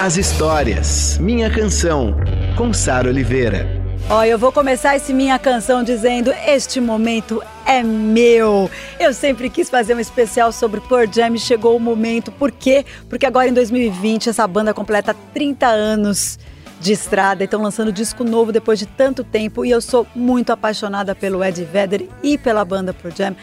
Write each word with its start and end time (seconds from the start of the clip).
as 0.00 0.16
histórias. 0.16 1.18
Minha 1.18 1.50
canção, 1.50 2.14
com 2.56 2.72
Sara 2.72 3.08
Oliveira. 3.08 3.66
Ó, 4.08 4.22
eu 4.22 4.38
vou 4.38 4.52
começar 4.52 4.94
esse 4.94 5.12
minha 5.12 5.36
canção 5.40 5.82
dizendo: 5.82 6.32
Este 6.46 6.80
momento 6.80 7.42
é 7.66 7.82
meu. 7.82 8.70
Eu 9.00 9.12
sempre 9.12 9.50
quis 9.50 9.68
fazer 9.68 9.96
um 9.96 10.00
especial 10.00 10.52
sobre 10.52 10.80
Pearl 10.80 11.10
Jam 11.10 11.34
e 11.34 11.38
chegou 11.38 11.76
o 11.76 11.80
momento. 11.80 12.30
Por 12.30 12.52
quê? 12.52 12.86
Porque 13.08 13.26
agora 13.26 13.48
em 13.48 13.52
2020 13.52 14.28
essa 14.28 14.46
banda 14.46 14.72
completa 14.72 15.14
30 15.34 15.66
anos 15.66 16.38
de 16.80 16.92
estrada 16.92 17.42
e 17.42 17.46
estão 17.46 17.60
lançando 17.60 17.92
disco 17.92 18.22
novo 18.22 18.52
depois 18.52 18.78
de 18.78 18.86
tanto 18.86 19.24
tempo 19.24 19.64
e 19.64 19.70
eu 19.72 19.80
sou 19.80 20.06
muito 20.14 20.52
apaixonada 20.52 21.12
pelo 21.12 21.42
Ed 21.42 21.64
Vedder 21.64 22.08
e 22.22 22.38
pela 22.38 22.64
banda 22.64 22.94
Pearl 22.94 23.14
Jam. 23.16 23.36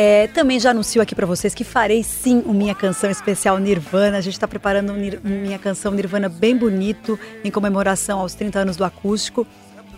É, 0.00 0.28
também 0.28 0.60
já 0.60 0.70
anuncio 0.70 1.02
aqui 1.02 1.12
para 1.12 1.26
vocês 1.26 1.52
que 1.52 1.64
farei 1.64 2.04
sim 2.04 2.40
o 2.46 2.52
Minha 2.52 2.72
Canção 2.72 3.10
Especial 3.10 3.58
Nirvana. 3.58 4.18
A 4.18 4.20
gente 4.20 4.34
está 4.34 4.46
preparando 4.46 4.92
um 4.92 5.18
Minha 5.24 5.58
Canção 5.58 5.90
Nirvana 5.90 6.28
bem 6.28 6.56
bonito, 6.56 7.18
em 7.42 7.50
comemoração 7.50 8.20
aos 8.20 8.32
30 8.32 8.60
anos 8.60 8.76
do 8.76 8.84
acústico. 8.84 9.44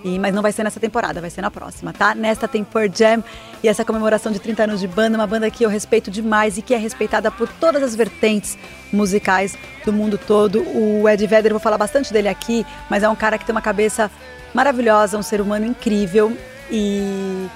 E, 0.02 0.18
mas 0.18 0.34
não 0.34 0.40
vai 0.40 0.52
ser 0.52 0.64
nessa 0.64 0.80
temporada, 0.80 1.20
vai 1.20 1.28
ser 1.28 1.42
na 1.42 1.50
próxima, 1.50 1.92
tá? 1.92 2.14
Nesta 2.14 2.48
tem 2.48 2.64
Pearl 2.64 2.88
Jam 2.90 3.22
e 3.62 3.68
essa 3.68 3.84
comemoração 3.84 4.32
de 4.32 4.38
30 4.38 4.64
anos 4.64 4.80
de 4.80 4.88
banda, 4.88 5.18
uma 5.18 5.26
banda 5.26 5.50
que 5.50 5.66
eu 5.66 5.68
respeito 5.68 6.10
demais 6.10 6.56
e 6.56 6.62
que 6.62 6.72
é 6.72 6.78
respeitada 6.78 7.30
por 7.30 7.46
todas 7.46 7.82
as 7.82 7.94
vertentes 7.94 8.56
musicais 8.90 9.54
do 9.84 9.92
mundo 9.92 10.16
todo. 10.16 10.62
O 10.62 11.06
Ed 11.10 11.26
Vedder, 11.26 11.52
vou 11.52 11.60
falar 11.60 11.76
bastante 11.76 12.10
dele 12.10 12.28
aqui, 12.28 12.64
mas 12.88 13.02
é 13.02 13.08
um 13.10 13.14
cara 13.14 13.36
que 13.36 13.44
tem 13.44 13.54
uma 13.54 13.60
cabeça 13.60 14.10
maravilhosa, 14.54 15.18
um 15.18 15.22
ser 15.22 15.42
humano 15.42 15.66
incrível 15.66 16.34
e 16.70 17.50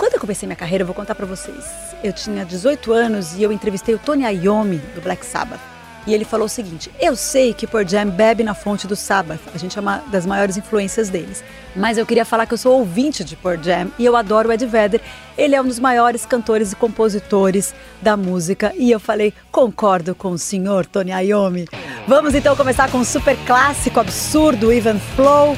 quando 0.00 0.14
eu 0.14 0.20
comecei 0.20 0.46
minha 0.46 0.56
carreira, 0.56 0.80
eu 0.80 0.86
vou 0.86 0.94
contar 0.94 1.14
para 1.14 1.26
vocês. 1.26 1.62
Eu 2.02 2.10
tinha 2.10 2.42
18 2.42 2.90
anos 2.90 3.36
e 3.36 3.42
eu 3.42 3.52
entrevistei 3.52 3.94
o 3.94 3.98
Tony 3.98 4.24
Iommi 4.24 4.78
do 4.94 5.02
Black 5.02 5.26
Sabbath. 5.26 5.60
E 6.06 6.14
ele 6.14 6.24
falou 6.24 6.46
o 6.46 6.48
seguinte: 6.48 6.90
Eu 6.98 7.14
sei 7.14 7.52
que 7.52 7.66
Pearl 7.66 7.86
Jam 7.86 8.08
bebe 8.08 8.42
na 8.42 8.54
fonte 8.54 8.86
do 8.86 8.96
Sabbath, 8.96 9.40
a 9.54 9.58
gente 9.58 9.76
é 9.76 9.80
uma 9.82 9.98
das 10.10 10.24
maiores 10.24 10.56
influências 10.56 11.10
deles. 11.10 11.44
Mas 11.76 11.98
eu 11.98 12.06
queria 12.06 12.24
falar 12.24 12.46
que 12.46 12.54
eu 12.54 12.58
sou 12.58 12.78
ouvinte 12.78 13.22
de 13.22 13.36
Pearl 13.36 13.62
Jam 13.62 13.88
e 13.98 14.06
eu 14.06 14.16
adoro 14.16 14.48
o 14.48 14.52
Ed 14.52 14.64
Vedder. 14.64 15.02
Ele 15.36 15.54
é 15.54 15.60
um 15.60 15.66
dos 15.66 15.78
maiores 15.78 16.24
cantores 16.24 16.72
e 16.72 16.76
compositores 16.76 17.74
da 18.00 18.16
música. 18.16 18.72
E 18.78 18.90
eu 18.90 18.98
falei: 18.98 19.34
Concordo 19.52 20.14
com 20.14 20.30
o 20.30 20.38
senhor 20.38 20.86
Tony 20.86 21.10
Iommi. 21.10 21.68
Vamos 22.08 22.34
então 22.34 22.56
começar 22.56 22.90
com 22.90 22.96
um 22.96 23.04
super 23.04 23.36
clássico 23.46 24.00
absurdo, 24.00 24.72
Even 24.72 24.98
Flow, 25.14 25.54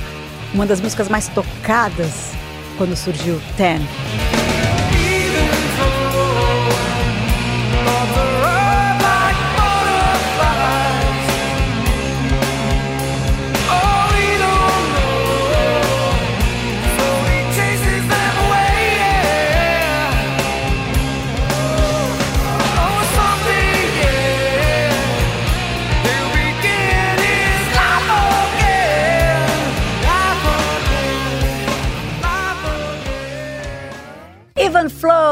uma 0.53 0.67
das 0.67 0.81
músicas 0.81 1.09
mais 1.09 1.29
tocadas 1.29 2.33
quando 2.77 2.97
surgiu 2.97 3.41
Ten. 3.57 3.79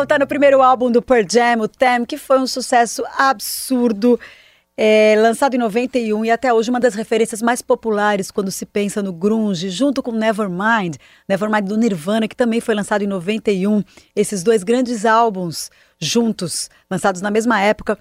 Flow 0.01 0.07
tá 0.07 0.19
no 0.19 0.27
primeiro 0.27 0.63
álbum 0.63 0.91
do 0.91 1.03
Pearl 1.03 1.27
Jam, 1.31 1.61
o 1.61 1.69
Them, 1.69 2.07
que 2.07 2.17
foi 2.17 2.39
um 2.39 2.47
sucesso 2.47 3.05
absurdo. 3.19 4.19
É, 4.75 5.15
lançado 5.21 5.55
em 5.55 5.59
91 5.59 6.25
e 6.25 6.31
até 6.31 6.55
hoje 6.55 6.71
uma 6.71 6.81
das 6.81 6.95
referências 6.95 7.43
mais 7.43 7.61
populares 7.61 8.31
quando 8.31 8.51
se 8.51 8.65
pensa 8.65 9.03
no 9.03 9.13
grunge, 9.13 9.69
junto 9.69 10.03
com 10.03 10.11
Nevermind, 10.11 10.97
Nevermind 11.29 11.69
do 11.69 11.77
Nirvana, 11.77 12.27
que 12.27 12.35
também 12.35 12.63
foi 12.63 12.75
lançado 12.75 13.03
em 13.03 13.07
91. 13.07 13.83
Esses 14.17 14.43
dois 14.43 14.63
grandes 14.63 15.05
álbuns 15.05 15.71
juntos, 16.01 16.71
lançados 16.91 17.21
na 17.21 17.31
mesma 17.31 17.61
época. 17.61 17.99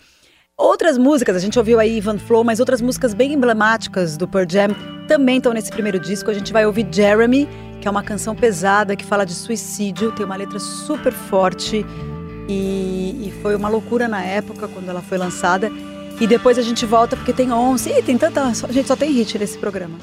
Outras 0.60 0.98
músicas, 0.98 1.38
a 1.38 1.40
gente 1.40 1.58
ouviu 1.58 1.80
aí 1.80 1.96
Ivan 1.96 2.18
Flow, 2.18 2.44
mas 2.44 2.60
outras 2.60 2.82
músicas 2.82 3.14
bem 3.14 3.32
emblemáticas 3.32 4.18
do 4.18 4.28
Pearl 4.28 4.46
Jam 4.46 4.76
também 5.08 5.38
estão 5.38 5.54
nesse 5.54 5.72
primeiro 5.72 5.98
disco. 5.98 6.30
A 6.30 6.34
gente 6.34 6.52
vai 6.52 6.66
ouvir 6.66 6.86
Jeremy, 6.92 7.48
que 7.80 7.88
é 7.88 7.92
uma 7.92 8.04
canção 8.04 8.36
pesada 8.36 8.94
que 8.94 9.06
fala 9.06 9.26
de 9.26 9.34
suicídio, 9.34 10.12
tem 10.12 10.26
uma 10.26 10.36
letra 10.36 10.60
super 10.60 11.14
forte 11.14 11.86
e, 12.50 13.28
e, 13.28 13.34
foi 13.42 13.56
uma 13.56 13.70
loucura 13.70 14.10
na 14.10 14.22
época 14.22 14.68
quando 14.68 14.90
ela 14.90 15.02
foi 15.02 15.18
lançada. 15.18 15.72
E 16.20 16.28
depois 16.28 16.58
a 16.58 16.62
gente 16.62 16.86
volta 16.86 17.16
porque 17.16 17.32
tem 17.32 17.54
11, 17.54 17.92
e 17.92 18.04
tem 18.04 18.18
tanta, 18.18 18.54
gente 18.70 18.86
só 18.86 18.98
tem 18.98 19.14
hit 19.14 19.40
nesse 19.40 19.58
programa. 19.58 19.98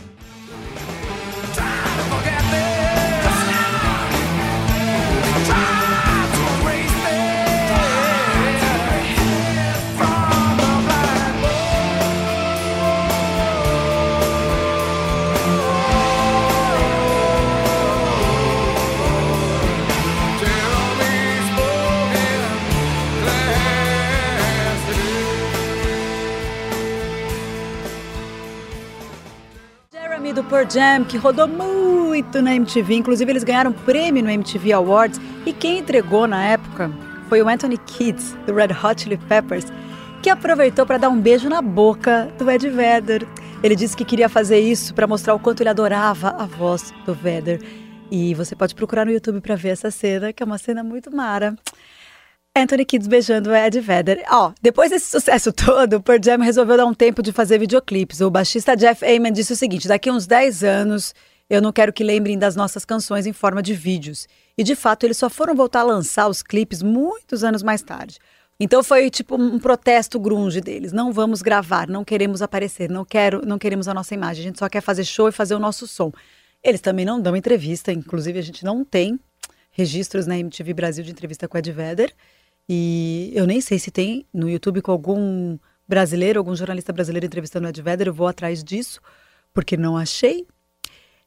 Pearl 30.49 30.69
Jam, 30.69 31.05
que 31.05 31.17
rodou 31.17 31.49
muito 31.49 32.41
na 32.41 32.55
MTV. 32.55 32.95
Inclusive, 32.95 33.31
eles 33.31 33.45
ganharam 33.45 33.73
prêmio 33.73 34.23
no 34.23 34.31
MTV 34.31 34.73
Awards. 34.73 35.21
E 35.45 35.53
quem 35.53 35.79
entregou 35.79 36.27
na 36.27 36.45
época 36.45 36.91
foi 37.29 37.43
o 37.43 37.49
Anthony 37.49 37.77
Kidd, 37.79 38.23
do 38.47 38.55
Red 38.55 38.69
Hot 38.83 39.03
Chili 39.03 39.17
Peppers, 39.17 39.67
que 40.23 40.31
aproveitou 40.31 40.87
para 40.87 40.99
dar 40.99 41.09
um 41.09 41.21
beijo 41.21 41.49
na 41.49 41.61
boca 41.61 42.29
do 42.39 42.51
Ed 42.51 42.69
Vedder. 42.69 43.27
Ele 43.63 43.75
disse 43.75 43.97
que 43.97 44.05
queria 44.05 44.29
fazer 44.29 44.61
isso 44.61 44.95
para 44.95 45.07
mostrar 45.07 45.35
o 45.35 45.39
quanto 45.39 45.61
ele 45.61 45.71
adorava 45.71 46.31
a 46.39 46.47
voz 46.47 46.95
do 47.05 47.15
Vedder. 47.15 47.61
E 48.11 48.35
você 48.35 48.55
pode 48.55 48.75
procurar 48.75 49.05
no 49.05 49.11
YouTube 49.11 49.41
para 49.41 49.57
ver 49.57 49.71
essa 49.71 49.91
cena, 49.91 50.33
que 50.33 50.43
é 50.43 50.47
uma 50.47 50.59
cena 50.59 50.85
muito 50.85 51.15
mara. 51.15 51.57
Anthony 52.57 52.87
Kids 52.87 53.07
beijando 53.07 53.55
Ed 53.55 53.79
Vedder. 53.79 54.25
Ó, 54.31 54.51
depois 54.63 54.89
desse 54.89 55.11
sucesso 55.11 55.53
todo, 55.55 55.97
o 55.97 56.03
Pearl 56.03 56.23
Jam 56.25 56.39
resolveu 56.39 56.79
dar 56.79 56.87
um 56.87 56.95
tempo 56.95 57.23
de 57.23 57.31
fazer 57.31 57.59
videoclipes. 57.59 58.23
O 58.23 58.31
baixista 58.31 58.75
Jeff 58.75 59.05
Ayman 59.05 59.31
disse 59.31 59.53
o 59.53 59.57
seguinte: 59.57 59.87
daqui 59.87 60.09
a 60.09 60.13
uns 60.15 60.27
10 60.27 60.65
anos 60.65 61.15
eu 61.51 61.61
não 61.61 61.71
quero 61.71 61.93
que 61.93 62.03
lembrem 62.03 62.39
das 62.39 62.57
nossas 62.57 62.83
canções 62.83 63.27
em 63.27 63.33
forma 63.35 63.63
de 63.63 63.75
vídeos. 63.75 64.27
E 64.57 64.65
de 64.65 64.75
fato, 64.75 65.05
eles 65.05 65.19
só 65.19 65.29
foram 65.29 65.55
voltar 65.55 65.81
a 65.81 65.85
lançar 65.85 66.29
os 66.29 66.43
clipes 66.43 66.83
muitos 66.83 67.45
anos 67.45 67.63
mais 67.63 67.83
tarde. 67.83 68.19
Então 68.59 68.83
foi 68.83 69.11
tipo 69.11 69.37
um 69.37 69.59
protesto 69.59 70.19
grunge 70.19 70.63
deles. 70.63 70.93
Não 70.93 71.13
vamos 71.13 71.43
gravar, 71.43 71.87
não 71.87 72.03
queremos 72.07 72.41
aparecer, 72.41 72.89
não 72.89 73.05
quero, 73.05 73.47
não 73.47 73.59
queremos 73.59 73.87
a 73.87 73.93
nossa 73.93 74.15
imagem. 74.15 74.41
A 74.41 74.49
gente 74.49 74.59
só 74.59 74.67
quer 74.67 74.81
fazer 74.81 75.05
show 75.05 75.29
e 75.29 75.33
fazer 75.33 75.55
o 75.55 75.59
nosso 75.59 75.87
som. 75.87 76.11
Eles 76.65 76.81
também 76.81 77.05
não 77.05 77.21
dão 77.21 77.37
entrevista, 77.37 77.93
inclusive 77.93 78.39
a 78.39 78.43
gente 78.43 78.65
não 78.65 78.83
tem 78.83 79.21
registros 79.71 80.27
na 80.27 80.39
MTV 80.39 80.73
Brasil 80.73 81.05
de 81.05 81.11
entrevista 81.11 81.47
com 81.47 81.59
Ed 81.59 81.71
Vedder. 81.71 82.15
E 82.69 83.33
eu 83.35 83.47
nem 83.47 83.61
sei 83.61 83.79
se 83.79 83.91
tem 83.91 84.27
no 84.33 84.49
YouTube 84.49 84.83
com 84.83 84.91
algum 84.91 85.59
brasileiro, 85.87 86.39
algum 86.39 86.57
jornalista 86.57 86.93
brasileiro 86.93 87.27
entrevistando 87.27 87.67
o 87.67 87.71
Ed 87.71 87.81
Vedder, 87.81 88.09
eu 88.09 88.15
vou 88.15 88.27
atrás 88.27 88.65
disso, 88.65 89.01
porque 89.55 89.77
não 89.77 89.97
achei. 89.97 90.47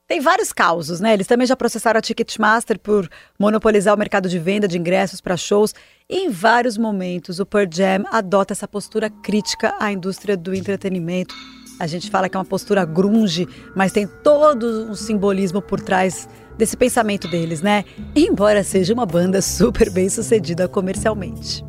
Tem 0.05 0.19
vários 0.19 0.51
causos, 0.51 0.99
né? 0.99 1.13
Eles 1.13 1.27
também 1.27 1.45
já 1.45 1.55
processaram 1.55 1.99
a 1.99 2.01
Ticketmaster 2.01 2.79
por 2.79 3.07
monopolizar 3.37 3.93
o 3.93 3.97
mercado 3.97 4.27
de 4.27 4.39
venda 4.39 4.67
de 4.67 4.75
ingressos 4.75 5.21
para 5.21 5.37
shows. 5.37 5.73
Em 6.09 6.31
vários 6.31 6.79
momentos, 6.79 7.39
o 7.39 7.45
Pearl 7.45 7.69
Jam 7.71 8.03
adota 8.11 8.53
essa 8.53 8.67
postura 8.67 9.09
crítica 9.09 9.75
à 9.79 9.91
indústria 9.91 10.35
do 10.35 10.53
entretenimento. 10.53 11.35
A 11.79 11.85
gente 11.85 12.09
fala 12.09 12.27
que 12.27 12.35
é 12.35 12.39
uma 12.39 12.45
postura 12.45 12.83
grunge, 12.83 13.47
mas 13.75 13.91
tem 13.91 14.07
todo 14.07 14.89
um 14.89 14.95
simbolismo 14.95 15.61
por 15.61 15.79
trás 15.79 16.27
desse 16.59 16.75
pensamento 16.75 17.25
deles, 17.27 17.61
né? 17.61 17.85
Embora 18.13 18.63
seja 18.63 18.93
uma 18.93 19.05
banda 19.05 19.41
super 19.41 19.89
bem 19.89 20.09
sucedida 20.09 20.67
comercialmente. 20.67 21.63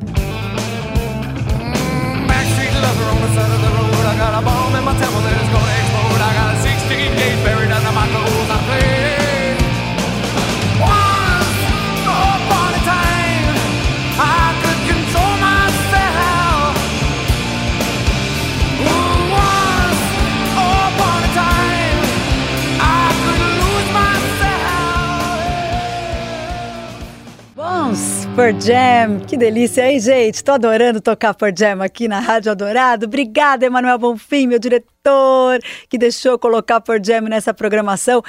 Jam, 28.59 29.19
que 29.27 29.37
delícia, 29.37 29.89
hein, 29.89 29.99
gente? 29.99 30.43
Tô 30.43 30.53
adorando 30.53 30.99
tocar 30.99 31.33
Pearl 31.33 31.53
Jam 31.55 31.81
aqui 31.81 32.07
na 32.07 32.19
Rádio 32.19 32.51
Adorado. 32.51 33.05
Obrigada, 33.05 33.65
Emanuel 33.65 33.97
Bonfim, 33.97 34.47
meu 34.47 34.59
diretor, 34.59 35.59
que 35.87 35.97
deixou 35.97 36.39
colocar 36.39 36.81
Pearl 36.81 36.99
Jam 37.03 37.21
nessa 37.21 37.53
programação. 37.53 38.21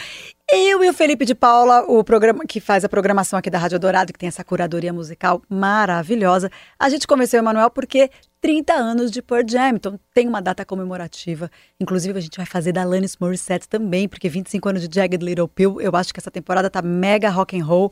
Eu 0.51 0.85
e 0.85 0.89
o 0.91 0.93
Felipe 0.93 1.25
de 1.25 1.35
Paula, 1.35 1.85
o 1.89 2.05
programa 2.05 2.45
que 2.47 2.61
faz 2.61 2.85
a 2.85 2.89
programação 2.89 3.39
aqui 3.39 3.49
da 3.49 3.59
Rádio 3.59 3.79
Dourado, 3.79 4.13
que 4.13 4.19
tem 4.19 4.29
essa 4.29 4.45
curadoria 4.45 4.93
musical 4.93 5.43
maravilhosa. 5.49 6.51
A 6.79 6.89
gente 6.89 7.07
convenceu 7.07 7.41
o 7.41 7.43
Emanuel 7.43 7.71
porque 7.71 8.11
30 8.41 8.73
anos 8.73 9.11
de 9.11 9.23
Pearl 9.23 9.45
Jam, 9.49 9.77
então 9.77 9.99
tem 10.13 10.29
uma 10.29 10.43
data 10.43 10.65
comemorativa. 10.65 11.51
Inclusive, 11.81 12.19
a 12.19 12.23
gente 12.23 12.37
vai 12.37 12.47
fazer 12.47 12.73
da 12.73 12.83
Alanis 12.83 13.17
Morissette 13.19 13.69
também, 13.69 14.09
porque 14.09 14.29
25 14.29 14.69
anos 14.69 14.89
de 14.89 14.95
Jagged 14.95 15.25
Little 15.25 15.49
Pill, 15.49 15.81
eu 15.81 15.97
acho 15.97 16.13
que 16.13 16.21
essa 16.21 16.31
temporada 16.31 16.69
tá 16.69 16.83
mega 16.83 17.31
rock 17.31 17.59
and 17.59 17.65
roll. 17.65 17.91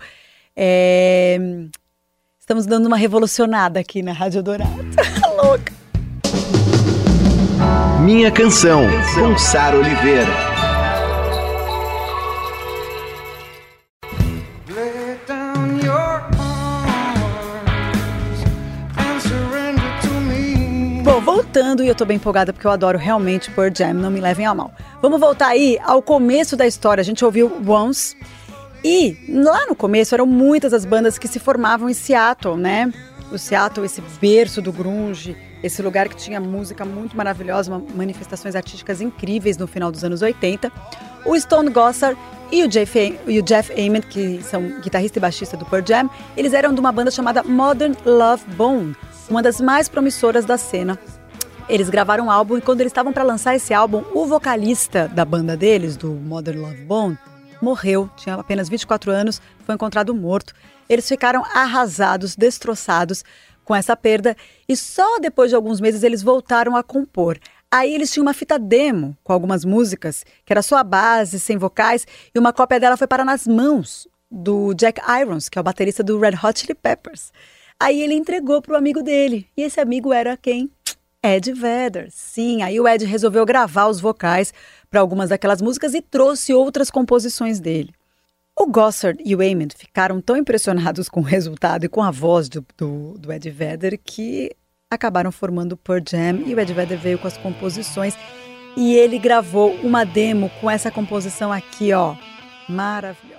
É... 0.54 1.38
Estamos 2.50 2.66
dando 2.66 2.86
uma 2.86 2.96
revolucionada 2.96 3.78
aqui 3.78 4.02
na 4.02 4.10
Rádio 4.12 4.42
Dourado. 4.42 4.74
Louca! 5.40 5.72
Minha 8.02 8.28
canção, 8.32 8.88
com 9.14 9.38
Sara 9.38 9.78
Oliveira. 9.78 10.50
voltando 21.20 21.84
e 21.84 21.88
eu 21.88 21.94
tô 21.94 22.04
bem 22.04 22.16
empolgada 22.16 22.52
porque 22.52 22.66
eu 22.66 22.70
adoro 22.70 22.96
realmente 22.96 23.50
Pearl 23.50 23.70
Jam, 23.76 23.92
não 23.94 24.10
me 24.10 24.20
levem 24.20 24.46
a 24.46 24.54
mal. 24.54 24.72
Vamos 25.02 25.20
voltar 25.20 25.48
aí 25.48 25.78
ao 25.84 26.00
começo 26.00 26.56
da 26.56 26.66
história. 26.66 27.00
A 27.00 27.04
gente 27.04 27.24
ouviu 27.24 27.52
Once 27.66 28.16
e 28.84 29.16
lá 29.28 29.66
no 29.66 29.74
começo 29.74 30.14
eram 30.14 30.26
muitas 30.26 30.72
as 30.72 30.84
bandas 30.84 31.18
que 31.18 31.28
se 31.28 31.38
formavam 31.38 31.88
em 31.88 31.94
Seattle, 31.94 32.56
né? 32.56 32.92
O 33.30 33.38
Seattle, 33.38 33.86
esse 33.86 34.02
berço 34.20 34.60
do 34.60 34.72
grunge, 34.72 35.36
esse 35.62 35.80
lugar 35.82 36.08
que 36.08 36.16
tinha 36.16 36.40
música 36.40 36.84
muito 36.84 37.16
maravilhosa, 37.16 37.80
manifestações 37.94 38.56
artísticas 38.56 39.00
incríveis 39.00 39.56
no 39.56 39.66
final 39.66 39.92
dos 39.92 40.02
anos 40.02 40.22
80. 40.22 40.72
O 41.24 41.38
Stone 41.38 41.70
Gossard 41.70 42.18
e 42.50 42.64
o 42.64 42.68
Jeff, 42.68 43.18
e 43.26 43.38
o 43.38 43.42
Jeff 43.42 43.72
Ament, 43.72 44.06
que 44.08 44.42
são 44.42 44.80
guitarrista 44.80 45.18
e 45.18 45.20
baixista 45.20 45.56
do 45.56 45.64
Pearl 45.66 45.84
Jam, 45.86 46.10
eles 46.36 46.52
eram 46.52 46.74
de 46.74 46.80
uma 46.80 46.90
banda 46.90 47.10
chamada 47.10 47.42
Modern 47.42 47.94
Love 48.04 48.42
Bone, 48.56 48.96
uma 49.28 49.42
das 49.42 49.60
mais 49.60 49.88
promissoras 49.88 50.44
da 50.44 50.58
cena 50.58 50.98
eles 51.70 51.88
gravaram 51.88 52.26
um 52.26 52.30
álbum 52.30 52.58
e 52.58 52.60
quando 52.60 52.80
eles 52.80 52.90
estavam 52.90 53.12
para 53.12 53.22
lançar 53.22 53.54
esse 53.54 53.72
álbum, 53.72 54.02
o 54.12 54.26
vocalista 54.26 55.06
da 55.06 55.24
banda 55.24 55.56
deles, 55.56 55.96
do 55.96 56.10
Modern 56.10 56.60
Love 56.60 56.82
Bone, 56.82 57.16
morreu, 57.60 58.10
tinha 58.16 58.34
apenas 58.34 58.68
24 58.68 59.10
anos, 59.10 59.40
foi 59.64 59.74
encontrado 59.74 60.14
morto. 60.14 60.54
Eles 60.88 61.08
ficaram 61.08 61.44
arrasados, 61.44 62.36
destroçados 62.36 63.24
com 63.64 63.74
essa 63.74 63.96
perda 63.96 64.36
e 64.68 64.76
só 64.76 65.18
depois 65.20 65.50
de 65.50 65.56
alguns 65.56 65.80
meses 65.80 66.02
eles 66.02 66.22
voltaram 66.22 66.74
a 66.74 66.82
compor. 66.82 67.38
Aí 67.70 67.94
eles 67.94 68.10
tinham 68.12 68.24
uma 68.24 68.34
fita 68.34 68.58
demo 68.58 69.16
com 69.22 69.32
algumas 69.32 69.64
músicas, 69.64 70.24
que 70.44 70.52
era 70.52 70.60
só 70.60 70.82
base, 70.82 71.38
sem 71.38 71.56
vocais, 71.56 72.04
e 72.34 72.38
uma 72.38 72.52
cópia 72.52 72.80
dela 72.80 72.96
foi 72.96 73.06
parar 73.06 73.24
nas 73.24 73.46
mãos 73.46 74.08
do 74.28 74.74
Jack 74.74 75.00
Irons, 75.20 75.48
que 75.48 75.56
é 75.56 75.60
o 75.60 75.64
baterista 75.64 76.02
do 76.02 76.18
Red 76.18 76.34
Hot 76.42 76.58
Chili 76.58 76.74
Peppers. 76.74 77.32
Aí 77.78 78.02
ele 78.02 78.14
entregou 78.14 78.60
para 78.60 78.74
o 78.74 78.76
amigo 78.76 79.02
dele, 79.04 79.46
e 79.56 79.62
esse 79.62 79.80
amigo 79.80 80.12
era 80.12 80.36
quem? 80.36 80.68
Ed 81.22 81.52
Vedder. 81.52 82.08
Sim, 82.10 82.62
aí 82.62 82.80
o 82.80 82.88
Ed 82.88 83.04
resolveu 83.04 83.44
gravar 83.44 83.88
os 83.88 84.00
vocais 84.00 84.52
para 84.90 85.00
algumas 85.00 85.28
daquelas 85.28 85.60
músicas 85.60 85.94
e 85.94 86.00
trouxe 86.00 86.52
outras 86.52 86.90
composições 86.90 87.60
dele. 87.60 87.92
O 88.58 88.66
Gossard 88.66 89.22
e 89.24 89.34
o 89.34 89.40
Ament 89.40 89.74
ficaram 89.74 90.20
tão 90.20 90.36
impressionados 90.36 91.08
com 91.08 91.20
o 91.20 91.24
resultado 91.24 91.84
e 91.84 91.88
com 91.88 92.02
a 92.02 92.10
voz 92.10 92.48
do, 92.48 92.64
do, 92.76 93.16
do 93.18 93.32
Ed 93.32 93.50
Vedder 93.50 93.98
que 94.02 94.50
acabaram 94.90 95.30
formando 95.30 95.72
o 95.72 95.76
Pearl 95.76 96.02
Jam 96.06 96.42
e 96.46 96.54
o 96.54 96.60
Ed 96.60 96.72
Vedder 96.72 96.98
veio 96.98 97.18
com 97.18 97.28
as 97.28 97.38
composições 97.38 98.14
e 98.76 98.94
ele 98.94 99.18
gravou 99.18 99.74
uma 99.76 100.04
demo 100.04 100.50
com 100.60 100.70
essa 100.70 100.90
composição 100.90 101.52
aqui, 101.52 101.92
ó, 101.92 102.16
maravilhosa. 102.68 103.29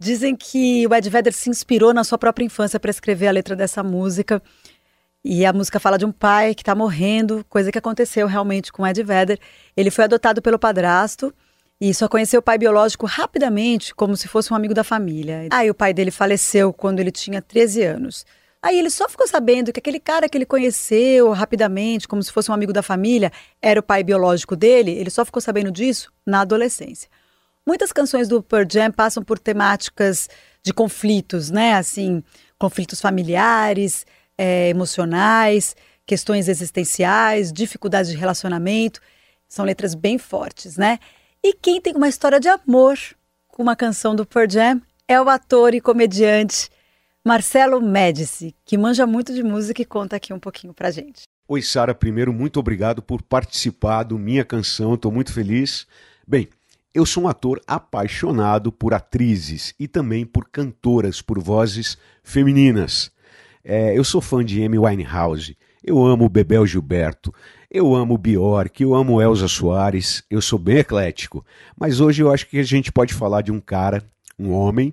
Dizem 0.00 0.34
que 0.34 0.86
o 0.86 0.94
Ed 0.94 1.08
Vedder 1.10 1.32
se 1.34 1.50
inspirou 1.50 1.92
na 1.92 2.02
sua 2.02 2.16
própria 2.16 2.44
infância 2.44 2.80
para 2.80 2.90
escrever 2.90 3.28
a 3.28 3.30
letra 3.30 3.54
dessa 3.54 3.82
música. 3.82 4.42
E 5.22 5.44
a 5.44 5.52
música 5.52 5.78
fala 5.78 5.98
de 5.98 6.06
um 6.06 6.10
pai 6.10 6.54
que 6.54 6.62
está 6.62 6.74
morrendo, 6.74 7.44
coisa 7.46 7.70
que 7.70 7.76
aconteceu 7.76 8.26
realmente 8.26 8.72
com 8.72 8.82
o 8.82 8.86
Ed 8.86 9.02
Vedder. 9.02 9.38
Ele 9.76 9.90
foi 9.90 10.04
adotado 10.04 10.40
pelo 10.40 10.58
padrasto 10.58 11.32
e 11.78 11.92
só 11.92 12.08
conheceu 12.08 12.40
o 12.40 12.42
pai 12.42 12.56
biológico 12.56 13.04
rapidamente, 13.04 13.94
como 13.94 14.16
se 14.16 14.26
fosse 14.26 14.50
um 14.50 14.56
amigo 14.56 14.72
da 14.72 14.82
família. 14.82 15.46
Aí 15.50 15.68
o 15.70 15.74
pai 15.74 15.92
dele 15.92 16.10
faleceu 16.10 16.72
quando 16.72 17.00
ele 17.00 17.10
tinha 17.10 17.42
13 17.42 17.82
anos. 17.82 18.24
Aí 18.62 18.78
ele 18.78 18.90
só 18.90 19.08
ficou 19.08 19.28
sabendo 19.28 19.72
que 19.72 19.80
aquele 19.80 20.00
cara 20.00 20.28
que 20.28 20.36
ele 20.36 20.46
conheceu 20.46 21.30
rapidamente, 21.32 22.08
como 22.08 22.22
se 22.22 22.32
fosse 22.32 22.50
um 22.50 22.54
amigo 22.54 22.72
da 22.72 22.82
família, 22.82 23.30
era 23.60 23.80
o 23.80 23.82
pai 23.82 24.02
biológico 24.02 24.56
dele. 24.56 24.92
Ele 24.92 25.10
só 25.10 25.26
ficou 25.26 25.40
sabendo 25.42 25.70
disso 25.70 26.10
na 26.26 26.40
adolescência. 26.40 27.08
Muitas 27.66 27.92
canções 27.92 28.28
do 28.28 28.42
Pearl 28.42 28.66
Jam 28.70 28.90
passam 28.90 29.22
por 29.22 29.38
temáticas 29.38 30.28
de 30.62 30.72
conflitos, 30.72 31.50
né? 31.50 31.74
Assim, 31.74 32.22
conflitos 32.58 33.00
familiares, 33.00 34.06
é, 34.36 34.68
emocionais, 34.68 35.76
questões 36.06 36.48
existenciais, 36.48 37.52
dificuldades 37.52 38.10
de 38.10 38.16
relacionamento. 38.16 39.00
São 39.48 39.64
letras 39.64 39.94
bem 39.94 40.18
fortes, 40.18 40.76
né? 40.76 40.98
E 41.42 41.54
quem 41.54 41.80
tem 41.80 41.94
uma 41.94 42.08
história 42.08 42.38
de 42.38 42.48
amor 42.48 42.98
com 43.48 43.62
uma 43.62 43.76
canção 43.76 44.14
do 44.14 44.26
Pearl 44.26 44.48
Jam 44.48 44.82
é 45.06 45.20
o 45.20 45.28
ator 45.28 45.74
e 45.74 45.80
comediante 45.80 46.70
Marcelo 47.24 47.80
Médici, 47.80 48.54
que 48.64 48.78
manja 48.78 49.06
muito 49.06 49.34
de 49.34 49.42
música 49.42 49.82
e 49.82 49.84
conta 49.84 50.16
aqui 50.16 50.32
um 50.32 50.38
pouquinho 50.38 50.72
pra 50.72 50.90
gente. 50.90 51.22
Oi, 51.46 51.62
Sara. 51.62 51.94
Primeiro, 51.94 52.32
muito 52.32 52.60
obrigado 52.60 53.02
por 53.02 53.22
participar 53.22 54.04
do 54.04 54.18
Minha 54.18 54.44
Canção. 54.44 54.94
Estou 54.94 55.10
muito 55.10 55.32
feliz. 55.32 55.86
Bem, 56.26 56.48
eu 56.94 57.06
sou 57.06 57.24
um 57.24 57.28
ator 57.28 57.60
apaixonado 57.66 58.72
por 58.72 58.92
atrizes 58.92 59.74
e 59.78 59.86
também 59.86 60.26
por 60.26 60.48
cantoras, 60.48 61.22
por 61.22 61.38
vozes 61.38 61.96
femininas. 62.22 63.10
É, 63.64 63.96
eu 63.96 64.02
sou 64.02 64.20
fã 64.20 64.44
de 64.44 64.62
Amy 64.64 64.78
Winehouse, 64.78 65.56
eu 65.84 66.04
amo 66.04 66.28
Bebel 66.28 66.66
Gilberto, 66.66 67.32
eu 67.70 67.94
amo 67.94 68.18
Bjork, 68.18 68.82
eu 68.82 68.94
amo 68.94 69.22
Elza 69.22 69.46
Soares, 69.46 70.24
eu 70.28 70.42
sou 70.42 70.58
bem 70.58 70.78
eclético. 70.78 71.44
Mas 71.78 72.00
hoje 72.00 72.22
eu 72.22 72.32
acho 72.32 72.46
que 72.46 72.58
a 72.58 72.64
gente 72.64 72.90
pode 72.90 73.14
falar 73.14 73.42
de 73.42 73.52
um 73.52 73.60
cara, 73.60 74.02
um 74.38 74.50
homem, 74.52 74.92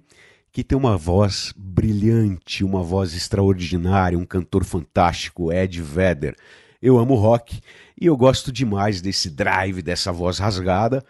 que 0.51 0.63
tem 0.63 0.77
uma 0.77 0.97
voz 0.97 1.53
brilhante, 1.57 2.63
uma 2.63 2.83
voz 2.83 3.15
extraordinária, 3.15 4.17
um 4.17 4.25
cantor 4.25 4.63
fantástico, 4.63 5.51
Ed 5.51 5.81
Vedder. 5.81 6.35
Eu 6.81 6.97
amo 6.97 7.15
rock 7.15 7.59
e 7.99 8.05
eu 8.05 8.15
gosto 8.15 8.51
demais 8.51 9.01
desse 9.01 9.29
drive, 9.29 9.81
dessa 9.81 10.11
voz 10.11 10.37
rasgada. 10.37 11.03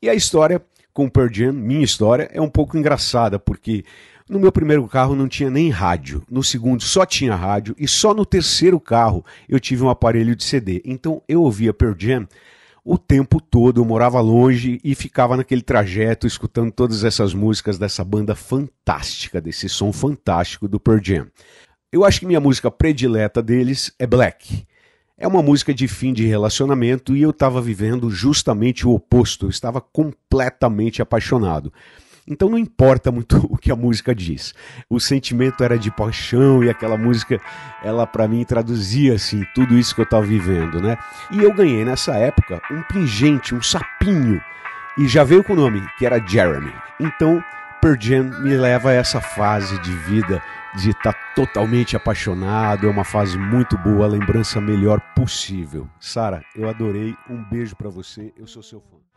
E 0.00 0.08
a 0.08 0.14
história 0.14 0.62
com 0.92 1.06
o 1.06 1.10
Pearl 1.10 1.32
Jam, 1.32 1.52
minha 1.52 1.84
história, 1.84 2.28
é 2.32 2.40
um 2.40 2.48
pouco 2.48 2.76
engraçada, 2.76 3.38
porque 3.38 3.84
no 4.28 4.38
meu 4.38 4.52
primeiro 4.52 4.86
carro 4.86 5.14
não 5.14 5.28
tinha 5.28 5.48
nem 5.48 5.70
rádio, 5.70 6.22
no 6.30 6.42
segundo 6.42 6.82
só 6.82 7.06
tinha 7.06 7.34
rádio, 7.34 7.74
e 7.78 7.86
só 7.88 8.12
no 8.12 8.26
terceiro 8.26 8.78
carro 8.78 9.24
eu 9.48 9.58
tive 9.58 9.82
um 9.82 9.88
aparelho 9.88 10.36
de 10.36 10.44
CD. 10.44 10.82
Então 10.84 11.22
eu 11.28 11.42
ouvia 11.42 11.72
Pearl 11.72 11.94
Jam 11.96 12.28
o 12.84 12.96
tempo 12.96 13.40
todo, 13.40 13.80
eu 13.80 13.84
morava 13.84 14.20
longe 14.20 14.80
e 14.82 14.94
ficava 14.94 15.36
naquele 15.36 15.62
trajeto 15.62 16.26
escutando 16.26 16.72
todas 16.72 17.04
essas 17.04 17.34
músicas 17.34 17.78
dessa 17.78 18.02
banda 18.02 18.34
fantástica, 18.34 19.40
desse 19.40 19.68
som 19.68 19.92
fantástico 19.92 20.66
do 20.66 20.80
Pearl 20.80 21.00
Jam. 21.02 21.26
Eu 21.92 22.04
acho 22.04 22.20
que 22.20 22.26
minha 22.26 22.40
música 22.40 22.70
predileta 22.70 23.42
deles 23.42 23.92
é 23.98 24.06
Black. 24.06 24.66
É 25.20 25.26
uma 25.26 25.42
música 25.42 25.74
de 25.74 25.88
fim 25.88 26.12
de 26.12 26.24
relacionamento 26.24 27.16
e 27.16 27.22
eu 27.22 27.30
estava 27.30 27.60
vivendo 27.60 28.08
justamente 28.08 28.86
o 28.86 28.92
oposto, 28.92 29.46
eu 29.46 29.50
estava 29.50 29.80
completamente 29.80 31.02
apaixonado. 31.02 31.72
Então 32.24 32.48
não 32.48 32.56
importa 32.56 33.10
muito 33.10 33.36
o 33.50 33.56
que 33.56 33.72
a 33.72 33.74
música 33.74 34.14
diz. 34.14 34.54
O 34.88 35.00
sentimento 35.00 35.64
era 35.64 35.76
de 35.76 35.90
paixão 35.90 36.62
e 36.62 36.70
aquela 36.70 36.96
música, 36.96 37.40
ela 37.82 38.06
para 38.06 38.28
mim 38.28 38.44
traduzia 38.44 39.14
assim 39.14 39.44
tudo 39.56 39.76
isso 39.76 39.92
que 39.92 40.02
eu 40.02 40.04
estava 40.04 40.24
vivendo, 40.24 40.80
né? 40.80 40.96
E 41.32 41.42
eu 41.42 41.52
ganhei 41.52 41.84
nessa 41.84 42.14
época 42.14 42.62
um 42.70 42.80
pingente, 42.82 43.56
um 43.56 43.62
sapinho, 43.62 44.40
e 44.96 45.08
já 45.08 45.24
veio 45.24 45.42
com 45.42 45.52
o 45.52 45.56
nome, 45.56 45.84
que 45.98 46.06
era 46.06 46.24
Jeremy. 46.24 46.72
Então 47.00 47.42
Pearl 47.80 47.96
Jam 47.98 48.24
me 48.40 48.56
leva 48.56 48.90
a 48.90 48.94
essa 48.94 49.20
fase 49.20 49.80
de 49.80 49.90
vida 49.90 50.40
de 50.76 50.90
estar 50.90 51.12
tá 51.12 51.34
totalmente 51.34 51.96
apaixonado, 51.96 52.86
é 52.86 52.90
uma 52.90 53.04
fase 53.04 53.38
muito 53.38 53.76
boa, 53.78 54.04
a 54.04 54.08
lembrança 54.08 54.60
melhor 54.60 55.00
possível. 55.14 55.88
Sara, 55.98 56.44
eu 56.54 56.68
adorei, 56.68 57.14
um 57.28 57.42
beijo 57.42 57.74
para 57.76 57.88
você, 57.88 58.32
eu 58.36 58.46
sou 58.46 58.62
seu 58.62 58.80
fã. 58.80 59.07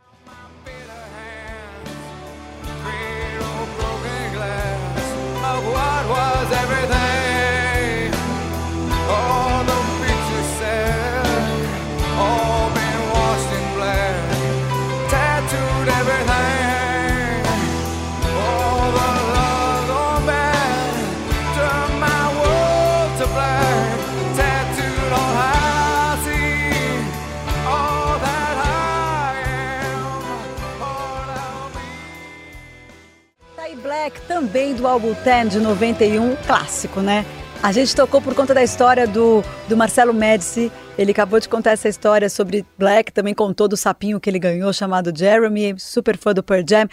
Também 34.42 34.74
do 34.74 34.88
álbum 34.88 35.14
10 35.24 35.52
de 35.52 35.60
91, 35.60 36.34
clássico, 36.44 37.00
né? 37.00 37.24
A 37.62 37.70
gente 37.70 37.94
tocou 37.94 38.20
por 38.20 38.34
conta 38.34 38.52
da 38.52 38.60
história 38.60 39.06
do, 39.06 39.40
do 39.68 39.76
Marcelo 39.76 40.12
Médici. 40.12 40.70
Ele 40.98 41.12
acabou 41.12 41.38
de 41.38 41.48
contar 41.48 41.70
essa 41.70 41.88
história 41.88 42.28
sobre 42.28 42.66
Black, 42.76 43.12
também 43.12 43.34
contou 43.34 43.68
do 43.68 43.76
sapinho 43.76 44.18
que 44.18 44.28
ele 44.28 44.40
ganhou, 44.40 44.72
chamado 44.72 45.16
Jeremy, 45.16 45.78
super 45.78 46.18
fã 46.18 46.34
do 46.34 46.42
Pearl 46.42 46.64
Jam. 46.68 46.88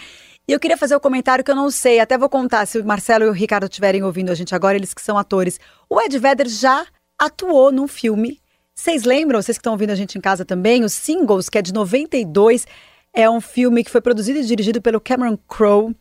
E 0.47 0.51
eu 0.51 0.59
queria 0.59 0.77
fazer 0.77 0.93
o 0.93 0.97
um 0.97 0.99
comentário 0.99 1.43
que 1.43 1.49
eu 1.49 1.55
não 1.55 1.71
sei, 1.71 1.99
até 1.99 2.19
vou 2.19 2.29
contar 2.29 2.67
se 2.67 2.77
o 2.77 2.85
Marcelo 2.85 3.25
e 3.25 3.29
o 3.29 3.33
Ricardo 3.33 3.63
estiverem 3.63 4.03
ouvindo 4.03 4.29
a 4.29 4.35
gente 4.35 4.53
agora, 4.53 4.77
eles 4.77 4.93
que 4.93 5.01
são 5.01 5.17
atores. 5.17 5.59
O 5.89 5.99
Ed 5.99 6.19
Vedder 6.19 6.47
já 6.47 6.85
atuou 7.17 7.71
num 7.71 7.87
filme. 7.87 8.39
Vocês 8.75 9.05
lembram, 9.05 9.41
vocês 9.41 9.57
que 9.57 9.61
estão 9.61 9.73
ouvindo 9.73 9.89
a 9.89 9.95
gente 9.95 10.19
em 10.19 10.21
casa 10.21 10.45
também, 10.45 10.83
os 10.83 10.93
Singles, 10.93 11.49
que 11.49 11.57
é 11.57 11.63
de 11.63 11.73
92, 11.73 12.67
é 13.11 13.27
um 13.27 13.41
filme 13.41 13.83
que 13.83 13.89
foi 13.89 14.01
produzido 14.01 14.37
e 14.37 14.45
dirigido 14.45 14.79
pelo 14.83 15.01
Cameron 15.01 15.35
Crowe. 15.47 15.95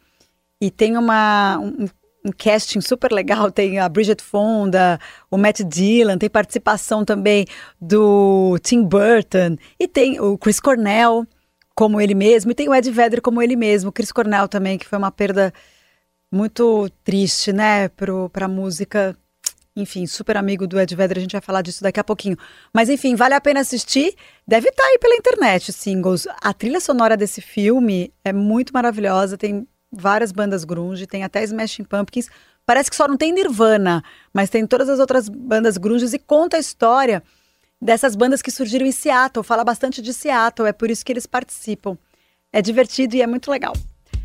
E 0.60 0.70
tem 0.70 0.96
uma, 0.96 1.58
um, 1.58 1.88
um, 2.26 2.32
casting 2.36 2.80
super 2.80 3.12
legal. 3.12 3.50
Tem 3.52 3.78
a 3.78 3.88
Bridget 3.88 4.22
Fonda, 4.22 4.98
o 5.30 5.38
Matt 5.38 5.60
Dillon, 5.62 6.18
tem 6.18 6.28
participação 6.28 7.04
também 7.04 7.46
do 7.80 8.58
Tim 8.62 8.82
Burton. 8.82 9.56
E 9.78 9.86
tem 9.86 10.20
o 10.20 10.36
Chris 10.36 10.58
Cornell 10.60 11.26
como 11.74 12.00
ele 12.00 12.14
mesmo. 12.14 12.50
E 12.50 12.54
tem 12.54 12.68
o 12.68 12.74
Ed 12.74 12.90
Vedder 12.90 13.22
como 13.22 13.40
ele 13.40 13.54
mesmo. 13.54 13.90
O 13.90 13.92
Chris 13.92 14.10
Cornell 14.10 14.48
também, 14.48 14.76
que 14.76 14.86
foi 14.86 14.98
uma 14.98 15.12
perda 15.12 15.52
muito 16.30 16.90
triste, 17.04 17.52
né, 17.52 17.88
para 17.88 18.46
a 18.46 18.48
música. 18.48 19.16
Enfim, 19.76 20.04
super 20.06 20.36
amigo 20.36 20.66
do 20.66 20.78
Ed 20.80 20.92
Vedder, 20.96 21.18
a 21.18 21.20
gente 21.20 21.32
vai 21.32 21.40
falar 21.40 21.62
disso 21.62 21.84
daqui 21.84 22.00
a 22.00 22.04
pouquinho. 22.04 22.36
Mas 22.74 22.88
enfim, 22.88 23.14
vale 23.14 23.34
a 23.34 23.40
pena 23.40 23.60
assistir. 23.60 24.12
Deve 24.46 24.70
estar 24.70 24.82
tá 24.82 24.88
aí 24.88 24.98
pela 24.98 25.14
internet, 25.14 25.70
os 25.70 25.76
singles. 25.76 26.26
A 26.42 26.52
trilha 26.52 26.80
sonora 26.80 27.16
desse 27.16 27.40
filme 27.40 28.12
é 28.24 28.32
muito 28.32 28.72
maravilhosa, 28.72 29.38
tem 29.38 29.64
várias 29.90 30.32
bandas 30.32 30.64
grunge, 30.64 31.06
tem 31.06 31.24
até 31.24 31.42
Smashing 31.42 31.84
Pumpkins. 31.84 32.28
Parece 32.64 32.90
que 32.90 32.96
só 32.96 33.08
não 33.08 33.16
tem 33.16 33.32
Nirvana, 33.32 34.02
mas 34.32 34.50
tem 34.50 34.66
todas 34.66 34.88
as 34.88 34.98
outras 34.98 35.28
bandas 35.28 35.78
grunges 35.78 36.12
e 36.12 36.18
conta 36.18 36.56
a 36.56 36.60
história 36.60 37.22
dessas 37.80 38.14
bandas 38.14 38.42
que 38.42 38.50
surgiram 38.50 38.86
em 38.86 38.92
Seattle. 38.92 39.44
Fala 39.44 39.64
bastante 39.64 40.02
de 40.02 40.12
Seattle, 40.12 40.68
é 40.68 40.72
por 40.72 40.90
isso 40.90 41.04
que 41.04 41.12
eles 41.12 41.26
participam. 41.26 41.96
É 42.52 42.60
divertido 42.60 43.16
e 43.16 43.22
é 43.22 43.26
muito 43.26 43.50
legal. 43.50 43.72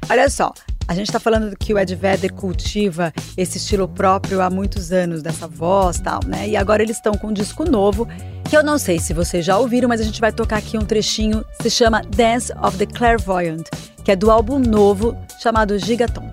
Olha 0.09 0.29
só, 0.29 0.53
a 0.87 0.93
gente 0.93 1.07
está 1.07 1.19
falando 1.19 1.55
que 1.55 1.73
o 1.73 1.79
Ed 1.79 1.95
Vedder 1.95 2.33
cultiva 2.33 3.13
esse 3.37 3.57
estilo 3.57 3.87
próprio 3.87 4.41
há 4.41 4.49
muitos 4.49 4.91
anos, 4.91 5.21
dessa 5.21 5.47
voz 5.47 5.99
tal, 6.01 6.19
né? 6.25 6.49
E 6.49 6.57
agora 6.57 6.83
eles 6.83 6.97
estão 6.97 7.13
com 7.13 7.27
um 7.27 7.33
disco 7.33 7.63
novo, 7.63 8.05
que 8.49 8.57
eu 8.57 8.63
não 8.63 8.77
sei 8.77 8.99
se 8.99 9.13
vocês 9.13 9.45
já 9.45 9.57
ouviram, 9.57 9.87
mas 9.87 10.01
a 10.01 10.03
gente 10.03 10.19
vai 10.19 10.33
tocar 10.33 10.57
aqui 10.57 10.77
um 10.77 10.85
trechinho, 10.85 11.45
se 11.61 11.69
chama 11.69 12.01
Dance 12.01 12.51
of 12.61 12.77
the 12.77 12.85
Clairvoyant 12.85 13.63
que 14.03 14.11
é 14.11 14.15
do 14.15 14.29
álbum 14.29 14.59
novo 14.59 15.17
chamado 15.43 15.77
Gigaton. 15.77 16.23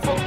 Tá 0.00 0.17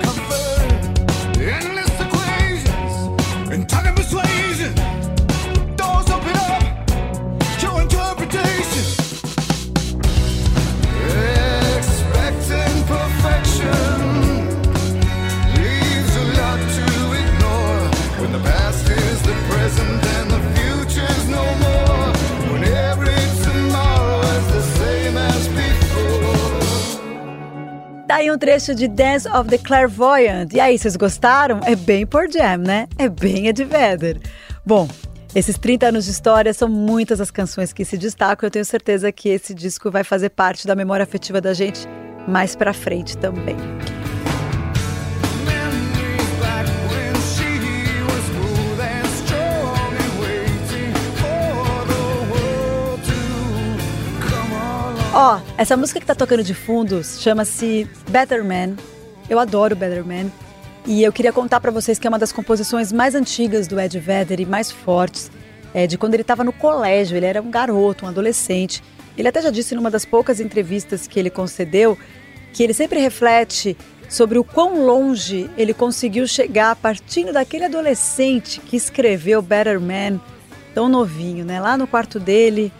trecho 28.41 28.73
de 28.73 28.87
Dance 28.87 29.27
of 29.29 29.47
the 29.47 29.57
Clairvoyant. 29.59 30.51
E 30.51 30.59
aí, 30.59 30.75
vocês 30.75 30.95
gostaram? 30.95 31.59
É 31.63 31.75
bem 31.75 32.07
por 32.07 32.27
Jam, 32.27 32.57
né? 32.57 32.87
É 32.97 33.07
bem 33.07 33.45
Ed 33.45 33.63
Vedder. 33.63 34.19
Bom, 34.65 34.89
esses 35.35 35.59
30 35.59 35.89
anos 35.89 36.05
de 36.05 36.11
história 36.11 36.51
são 36.51 36.67
muitas 36.67 37.21
as 37.21 37.29
canções 37.29 37.71
que 37.71 37.85
se 37.85 37.99
destacam. 37.99 38.47
Eu 38.47 38.51
tenho 38.51 38.65
certeza 38.65 39.11
que 39.11 39.29
esse 39.29 39.53
disco 39.53 39.91
vai 39.91 40.03
fazer 40.03 40.29
parte 40.29 40.65
da 40.65 40.75
memória 40.75 41.03
afetiva 41.03 41.39
da 41.39 41.53
gente 41.53 41.87
mais 42.27 42.55
pra 42.55 42.73
frente 42.73 43.15
também. 43.15 43.55
Ó, 55.23 55.37
oh, 55.37 55.41
essa 55.55 55.77
música 55.77 55.99
que 55.99 56.05
tá 56.07 56.15
tocando 56.15 56.43
de 56.43 56.55
fundo 56.55 57.03
chama-se 57.03 57.87
Better 58.09 58.43
Man. 58.43 58.75
Eu 59.29 59.37
adoro 59.37 59.75
Better 59.75 60.03
Man. 60.03 60.31
E 60.83 61.03
eu 61.03 61.13
queria 61.13 61.31
contar 61.31 61.59
para 61.59 61.69
vocês 61.69 61.99
que 61.99 62.07
é 62.07 62.09
uma 62.09 62.17
das 62.17 62.31
composições 62.31 62.91
mais 62.91 63.13
antigas 63.13 63.67
do 63.67 63.79
Ed 63.79 63.99
Vedder 63.99 64.39
e 64.39 64.47
mais 64.47 64.71
fortes, 64.71 65.31
é, 65.75 65.85
de 65.85 65.95
quando 65.95 66.15
ele 66.15 66.23
estava 66.23 66.43
no 66.43 66.51
colégio. 66.51 67.15
Ele 67.15 67.27
era 67.27 67.39
um 67.39 67.51
garoto, 67.51 68.03
um 68.03 68.07
adolescente. 68.07 68.83
Ele 69.15 69.27
até 69.27 69.43
já 69.43 69.51
disse 69.51 69.75
numa 69.75 69.91
das 69.91 70.05
poucas 70.05 70.39
entrevistas 70.39 71.05
que 71.05 71.19
ele 71.19 71.29
concedeu 71.29 71.95
que 72.51 72.63
ele 72.63 72.73
sempre 72.73 72.99
reflete 72.99 73.77
sobre 74.09 74.39
o 74.39 74.43
quão 74.43 74.87
longe 74.87 75.51
ele 75.55 75.71
conseguiu 75.75 76.25
chegar 76.25 76.75
partindo 76.75 77.31
daquele 77.31 77.65
adolescente 77.65 78.59
que 78.59 78.75
escreveu 78.75 79.39
Better 79.39 79.79
Man 79.79 80.19
tão 80.73 80.89
novinho, 80.89 81.45
né? 81.45 81.61
Lá 81.61 81.77
no 81.77 81.85
quarto 81.85 82.19
dele, 82.19 82.73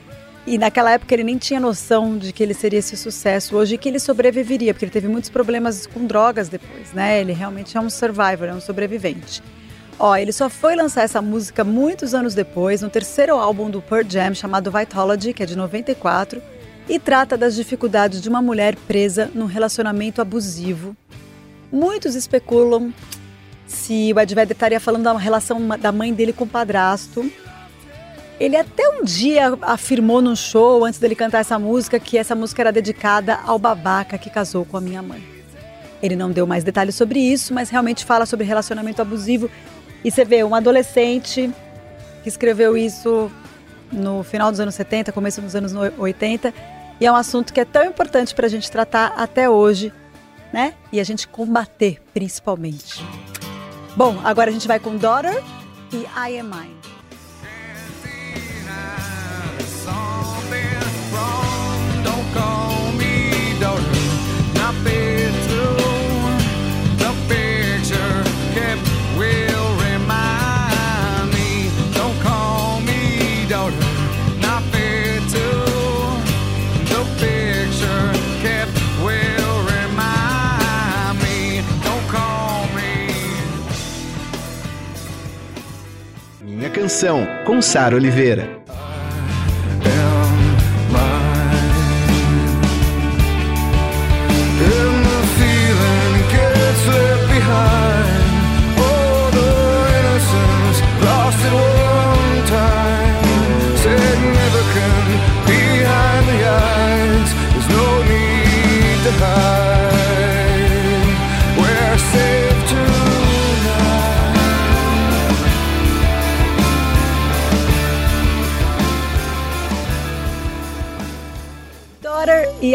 e 0.46 0.58
naquela 0.58 0.92
época 0.92 1.14
ele 1.14 1.24
nem 1.24 1.38
tinha 1.38 1.60
noção 1.60 2.18
de 2.18 2.34
que 2.34 2.42
ele 2.42 2.54
seria 2.54 2.80
esse 2.80 2.98
sucesso 2.98 3.56
hoje 3.56 3.76
e 3.76 3.78
que 3.78 3.88
ele 3.88 4.00
sobreviveria, 4.00 4.74
porque 4.74 4.86
ele 4.86 4.92
teve 4.92 5.08
muitos 5.08 5.30
problemas 5.30 5.86
com 5.86 6.06
drogas 6.06 6.50
depois, 6.50 6.92
né? 6.94 7.22
Ele 7.22 7.32
realmente 7.32 7.78
é 7.78 7.80
um 7.80 7.90
survivor, 7.90 8.48
é 8.48 8.54
um 8.54 8.62
sobrevivente. 8.62 9.42
Ó, 10.00 10.16
ele 10.16 10.32
só 10.32 10.50
foi 10.50 10.76
lançar 10.76 11.04
essa 11.04 11.22
música 11.22 11.64
muitos 11.64 12.16
anos 12.16 12.34
depois, 12.34 12.82
no 12.82 12.90
terceiro 12.90 13.36
álbum 13.36 13.70
do 13.70 13.82
Pearl 13.82 14.04
Jam, 14.08 14.34
chamado 14.34 14.72
Vitology, 14.72 15.32
que 15.32 15.44
é 15.44 15.46
de 15.46 15.56
94, 15.56 16.42
e 16.90 16.98
trata 16.98 17.38
das 17.38 17.56
dificuldades 17.56 18.20
de 18.20 18.28
uma 18.28 18.42
mulher 18.42 18.76
presa 18.76 19.30
num 19.36 19.46
relacionamento 19.46 20.20
abusivo. 20.20 20.96
Muitos 21.72 22.16
especulam 22.16 22.92
se 23.68 24.12
o 24.14 24.20
Ed 24.20 24.34
Vedder 24.34 24.56
estaria 24.56 24.80
falando 24.80 25.04
da 25.04 25.18
relação 25.18 25.60
da 25.80 25.92
mãe 25.92 26.14
dele 26.14 26.34
com 26.34 26.44
o 26.44 26.48
padrasto, 26.48 27.32
ele 28.40 28.58
até 28.58 28.90
um 28.90 29.04
dia 29.04 29.58
afirmou 29.62 30.22
num 30.22 30.36
show, 30.36 30.84
antes 30.84 31.00
dele 31.00 31.16
cantar 31.16 31.40
essa 31.40 31.60
música, 31.60 32.00
que 32.00 32.18
essa 32.18 32.34
música 32.34 32.62
era 32.62 32.72
dedicada 32.72 33.40
ao 33.46 33.60
babaca 33.60 34.18
que 34.18 34.30
casou 34.30 34.66
com 34.66 34.78
a 34.78 34.82
minha 34.82 35.02
mãe. 35.02 35.24
Ele 36.02 36.16
não 36.16 36.32
deu 36.32 36.48
mais 36.48 36.64
detalhes 36.64 36.96
sobre 36.96 37.20
isso, 37.20 37.54
mas 37.54 37.70
realmente 37.70 38.04
fala 38.04 38.26
sobre 38.26 38.46
relacionamento 38.46 39.02
abusivo. 39.02 39.50
E 40.04 40.10
você 40.10 40.26
vê 40.26 40.44
um 40.44 40.56
adolescente 40.56 41.52
que 42.24 42.30
escreveu 42.30 42.76
isso 42.76 43.32
no 43.92 44.24
final 44.24 44.50
dos 44.50 44.60
anos 44.60 44.74
70, 44.74 45.12
começo 45.12 45.42
dos 45.42 45.56
anos 45.56 45.74
80, 45.98 46.54
e 47.00 47.06
é 47.06 47.12
um 47.12 47.16
assunto 47.16 47.54
que 47.54 47.60
é 47.60 47.66
tão 47.66 47.84
importante 47.84 48.34
para 48.34 48.48
a 48.48 48.50
gente 48.50 48.72
tratar 48.72 49.14
até 49.18 49.50
hoje, 49.50 49.94
né? 50.52 50.74
E 50.92 51.00
a 51.00 51.04
gente 51.04 51.28
combater, 51.28 52.02
principalmente. 52.14 53.04
Bom, 53.96 54.20
agora 54.24 54.50
a 54.50 54.54
gente 54.54 54.68
vai 54.68 54.80
com 54.80 54.96
Daughter 54.96 55.44
e 55.92 56.06
I 56.18 56.40
Am 56.40 56.50
Mine. 56.50 56.81
Canção, 87.02 87.26
com 87.46 87.60
Sara 87.64 87.96
Oliveira. 87.96 88.61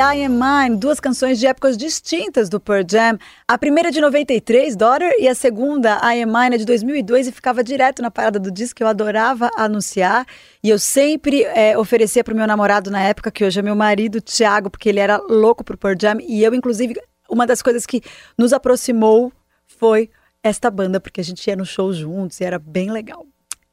I 0.01 0.25
Am 0.25 0.39
Mine, 0.39 0.77
duas 0.77 1.01
canções 1.01 1.39
de 1.39 1.47
épocas 1.47 1.77
distintas 1.77 2.49
do 2.49 2.61
Pearl 2.61 2.85
Jam. 2.89 3.19
A 3.49 3.57
primeira 3.57 3.91
de 3.91 4.01
93, 4.01 4.77
Daughter, 4.77 5.11
e 5.19 5.27
a 5.27 5.35
segunda, 5.35 5.99
I 6.03 6.23
Am 6.23 6.33
Mine, 6.33 6.57
é 6.57 6.59
de 6.59 6.65
2002 6.65 7.29
e 7.29 7.33
ficava 7.33 7.65
direto 7.65 8.03
na 8.03 8.11
parada 8.11 8.39
do 8.39 8.51
disco 8.51 8.77
que 8.77 8.83
eu 8.83 8.89
adorava 8.89 9.51
anunciar. 9.57 10.27
E 10.63 10.69
eu 10.69 10.79
sempre 10.79 11.45
é, 11.45 11.79
oferecia 11.79 12.23
para 12.23 12.35
o 12.35 12.37
meu 12.37 12.47
namorado 12.47 12.91
na 12.91 13.01
época, 13.01 13.31
que 13.31 13.45
hoje 13.45 13.59
é 13.59 13.63
meu 13.63 13.75
marido, 13.75 14.21
Thiago, 14.21 14.69
porque 14.71 14.89
ele 14.89 15.01
era 15.01 15.17
louco 15.17 15.65
pro 15.65 15.79
Pearl 15.79 15.97
Jam. 15.99 16.19
E 16.21 16.45
eu, 16.45 16.55
inclusive, 16.55 16.95
uma 17.31 17.47
das 17.47 17.63
coisas 17.63 17.87
que 17.87 18.03
nos 18.37 18.53
aproximou 18.53 19.33
foi 19.67 20.11
esta 20.43 20.71
banda, 20.71 21.01
porque 21.01 21.21
a 21.21 21.25
gente 21.25 21.47
ia 21.47 21.57
no 21.57 21.65
show 21.65 21.93
juntos 21.93 22.41
e 22.41 22.45
era 22.45 22.59
bem 22.59 22.91
legal. 22.91 23.27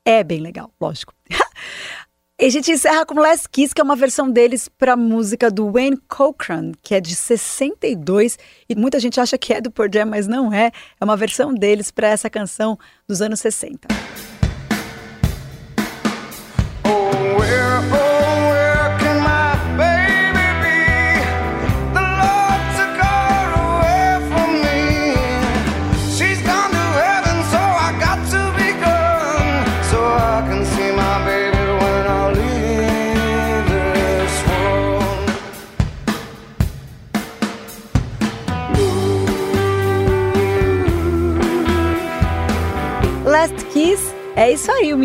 É 0.05 0.23
bem 0.23 0.39
legal, 0.39 0.71
lógico. 0.79 1.13
E 2.43 2.45
a 2.45 2.49
gente 2.49 2.69
encerra 2.69 3.05
com 3.05 3.17
Last 3.17 3.47
Kiss, 3.47 3.73
que 3.73 3.79
é 3.79 3.83
uma 3.85 3.95
versão 3.95 4.29
deles 4.29 4.67
para 4.67 4.91
a 4.91 4.97
música 4.97 5.49
do 5.49 5.71
Wayne 5.71 5.95
Cochran, 6.09 6.73
que 6.81 6.93
é 6.93 6.99
de 6.99 7.15
62, 7.15 8.37
e 8.67 8.75
muita 8.75 8.99
gente 8.99 9.17
acha 9.17 9.37
que 9.37 9.53
é 9.53 9.61
do 9.61 9.71
Pearl 9.71 9.89
Jam, 9.89 10.07
mas 10.07 10.27
não 10.27 10.51
é. 10.51 10.69
É 10.99 11.05
uma 11.05 11.15
versão 11.15 11.53
deles 11.53 11.89
para 11.89 12.09
essa 12.09 12.29
canção 12.29 12.77
dos 13.07 13.21
anos 13.21 13.39
60. 13.39 13.87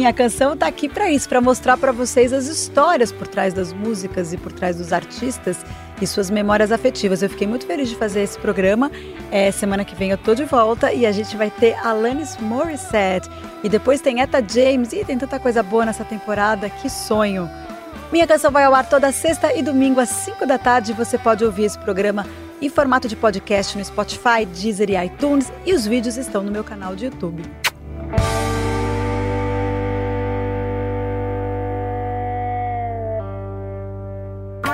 Minha 0.08 0.14
canção 0.14 0.56
tá 0.56 0.66
aqui 0.66 0.88
para 0.88 1.10
isso, 1.10 1.28
para 1.28 1.38
mostrar 1.38 1.76
para 1.76 1.92
vocês 1.92 2.32
as 2.32 2.46
histórias 2.46 3.12
por 3.12 3.28
trás 3.28 3.52
das 3.52 3.74
músicas 3.74 4.32
e 4.32 4.38
por 4.38 4.50
trás 4.50 4.76
dos 4.76 4.90
artistas 4.90 5.58
e 6.00 6.06
suas 6.06 6.30
memórias 6.30 6.72
afetivas. 6.72 7.22
Eu 7.22 7.28
fiquei 7.28 7.46
muito 7.46 7.66
feliz 7.66 7.90
de 7.90 7.94
fazer 7.94 8.22
esse 8.22 8.38
programa. 8.38 8.90
É, 9.30 9.50
semana 9.50 9.84
que 9.84 9.94
vem 9.94 10.10
eu 10.10 10.16
tô 10.16 10.34
de 10.34 10.44
volta 10.44 10.94
e 10.94 11.04
a 11.04 11.12
gente 11.12 11.36
vai 11.36 11.50
ter 11.50 11.74
Alanis 11.84 12.38
Morissette 12.38 13.28
e 13.62 13.68
depois 13.68 14.00
tem 14.00 14.22
Etta 14.22 14.42
James 14.42 14.94
e 14.94 15.04
tem 15.04 15.18
tanta 15.18 15.38
coisa 15.38 15.62
boa 15.62 15.84
nessa 15.84 16.06
temporada. 16.06 16.70
Que 16.70 16.88
sonho! 16.88 17.46
Minha 18.10 18.26
canção 18.26 18.50
vai 18.50 18.64
ao 18.64 18.74
ar 18.74 18.88
toda 18.88 19.12
sexta 19.12 19.52
e 19.54 19.62
domingo 19.62 20.00
às 20.00 20.08
5 20.08 20.46
da 20.46 20.56
tarde. 20.56 20.94
Você 20.94 21.18
pode 21.18 21.44
ouvir 21.44 21.64
esse 21.64 21.78
programa 21.78 22.24
em 22.62 22.70
formato 22.70 23.08
de 23.08 23.14
podcast 23.14 23.76
no 23.76 23.84
Spotify, 23.84 24.46
Deezer 24.46 24.88
e 24.88 25.04
iTunes 25.04 25.52
e 25.66 25.74
os 25.74 25.86
vídeos 25.86 26.16
estão 26.16 26.42
no 26.42 26.50
meu 26.50 26.64
canal 26.64 26.96
de 26.96 27.04
YouTube. 27.04 27.42